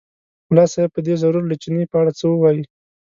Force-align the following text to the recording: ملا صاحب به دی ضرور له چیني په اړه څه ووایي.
ملا 0.49 0.65
صاحب 0.73 0.89
به 0.93 0.99
دی 1.05 1.13
ضرور 1.23 1.43
له 1.47 1.55
چیني 1.61 1.83
په 1.91 1.95
اړه 2.01 2.11
څه 2.19 2.25
ووایي. 2.29 2.63